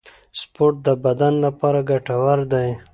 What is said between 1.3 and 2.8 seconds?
لپاره ګټور دی